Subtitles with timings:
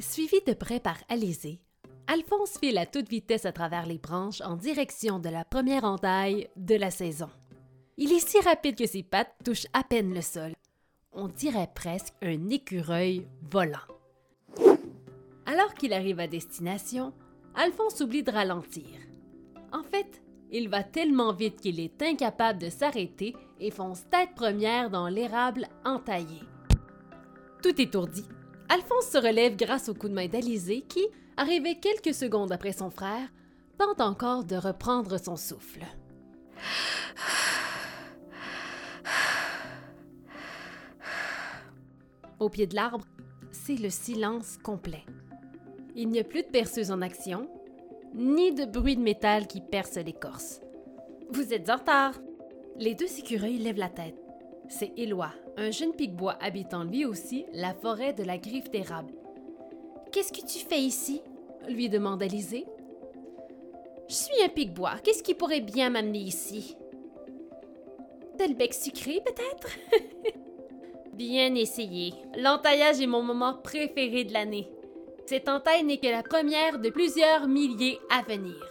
[0.00, 1.60] Suivi de près par Alizé,
[2.06, 6.48] Alphonse file à toute vitesse à travers les branches en direction de la première entaille
[6.56, 7.28] de la saison.
[7.98, 10.52] Il est si rapide que ses pattes touchent à peine le sol.
[11.12, 13.78] On dirait presque un écureuil volant.
[15.44, 17.12] Alors qu'il arrive à destination,
[17.54, 18.86] Alphonse oublie de ralentir.
[19.70, 24.88] En fait, il va tellement vite qu'il est incapable de s'arrêter et fonce tête première
[24.88, 26.40] dans l'érable entaillé.
[27.62, 28.24] Tout étourdi,
[28.72, 31.04] Alphonse se relève grâce au coup de main d'Alizé qui,
[31.36, 33.28] arrivé quelques secondes après son frère,
[33.76, 35.84] tente encore de reprendre son souffle.
[42.38, 43.04] Au pied de l'arbre,
[43.50, 45.04] c'est le silence complet.
[45.96, 47.50] Il n'y a plus de perceuse en action,
[48.14, 50.60] ni de bruit de métal qui perce l'écorce.
[51.32, 52.14] Vous êtes en retard.
[52.76, 54.29] Les deux écureuils lèvent la tête.
[54.72, 59.12] C'est Éloi, un jeune pic-bois habitant lui aussi la forêt de la griffe d'érable.
[60.12, 61.22] Qu'est-ce que tu fais ici?
[61.68, 62.66] lui demande Alizé.
[64.08, 64.94] Je suis un pic-bois.
[65.02, 66.76] Qu'est-ce qui pourrait bien m'amener ici?
[68.38, 69.76] Tel bec sucré, peut-être?
[71.14, 72.14] bien essayé.
[72.38, 74.70] L'entaillage est mon moment préféré de l'année.
[75.26, 78.68] Cette entaille n'est que la première de plusieurs milliers à venir.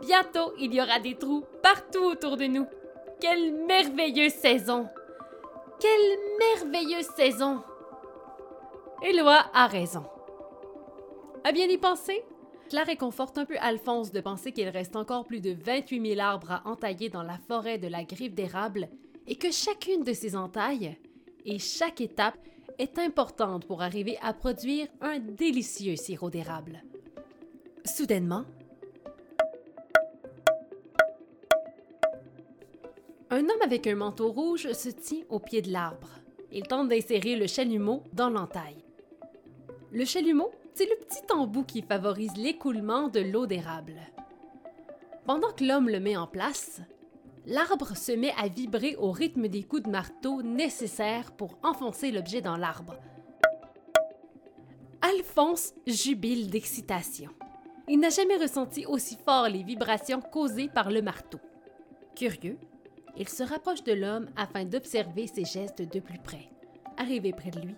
[0.00, 2.66] Bientôt, il y aura des trous partout autour de nous.
[3.20, 4.88] Quelle merveilleuse saison!
[5.80, 7.62] Quelle merveilleuse saison!
[9.02, 10.02] Éloi a raison.
[11.44, 12.24] À bien y penser,
[12.68, 16.50] cela réconforte un peu Alphonse de penser qu'il reste encore plus de 28 000 arbres
[16.50, 18.88] à entailler dans la forêt de la griffe d'érable
[19.28, 20.98] et que chacune de ces entailles
[21.44, 22.38] et chaque étape
[22.78, 26.82] est importante pour arriver à produire un délicieux sirop d'érable.
[27.84, 28.44] Soudainement,
[33.30, 36.08] un homme avec un manteau rouge se tient au pied de l'arbre.
[36.50, 38.84] Il tente d'insérer le chalumeau dans l'entaille.
[39.92, 43.96] Le chalumeau, c'est le petit embout qui favorise l'écoulement de l'eau d'érable.
[45.26, 46.80] Pendant que l'homme le met en place,
[47.44, 52.40] l'arbre se met à vibrer au rythme des coups de marteau nécessaires pour enfoncer l'objet
[52.40, 52.96] dans l'arbre.
[55.02, 57.30] Alphonse jubile d'excitation.
[57.88, 61.38] Il n'a jamais ressenti aussi fort les vibrations causées par le marteau.
[62.14, 62.58] Curieux,
[63.18, 66.48] il se rapproche de l'homme afin d'observer ses gestes de plus près.
[66.96, 67.74] Arrivé près de lui,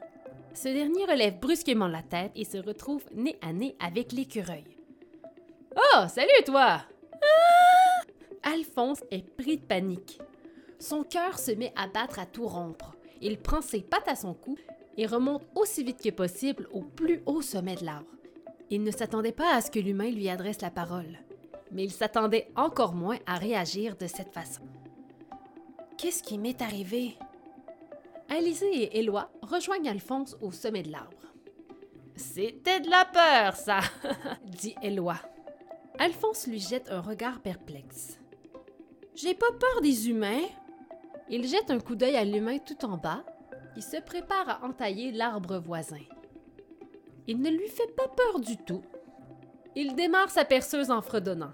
[0.54, 4.64] ce dernier relève brusquement la tête et se retrouve nez à nez avec l'écureuil.
[5.76, 6.82] Oh, salut toi!
[8.42, 10.20] Alphonse est pris de panique.
[10.78, 12.96] Son cœur se met à battre à tout rompre.
[13.20, 14.56] Il prend ses pattes à son cou
[14.96, 18.08] et remonte aussi vite que possible au plus haut sommet de l'arbre.
[18.70, 21.18] Il ne s'attendait pas à ce que l'humain lui adresse la parole,
[21.70, 24.62] mais il s'attendait encore moins à réagir de cette façon.
[26.00, 27.18] Qu'est-ce qui m'est arrivé?
[28.30, 31.34] Alizé et Éloi rejoignent Alphonse au sommet de l'arbre.
[32.16, 33.80] C'était de la peur, ça,
[34.46, 35.16] dit Éloi.
[35.98, 38.18] Alphonse lui jette un regard perplexe.
[39.14, 40.46] J'ai pas peur des humains.
[41.28, 43.22] Il jette un coup d'œil à l'humain tout en bas,
[43.74, 46.00] qui se prépare à entailler l'arbre voisin.
[47.26, 48.82] Il ne lui fait pas peur du tout.
[49.76, 51.52] Il démarre sa perceuse en fredonnant.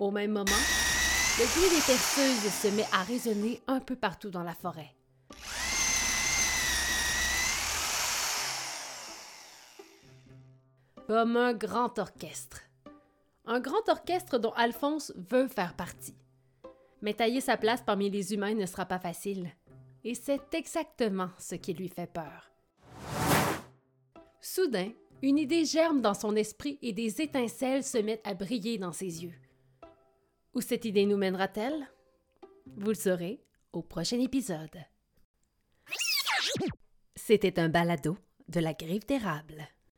[0.00, 0.85] Au même moment,
[1.38, 4.94] le bruit des perceuses se met à résonner un peu partout dans la forêt.
[11.06, 12.62] Comme un grand orchestre.
[13.44, 16.16] Un grand orchestre dont Alphonse veut faire partie.
[17.02, 19.50] Mais tailler sa place parmi les humains ne sera pas facile.
[20.04, 22.50] Et c'est exactement ce qui lui fait peur.
[24.40, 24.90] Soudain,
[25.22, 29.22] une idée germe dans son esprit et des étincelles se mettent à briller dans ses
[29.24, 29.34] yeux.
[30.56, 31.86] Où cette idée nous mènera-t-elle?
[32.78, 33.44] Vous le saurez
[33.74, 34.78] au prochain épisode.
[37.14, 38.16] C'était un balado
[38.48, 39.68] de la griffe d'érable.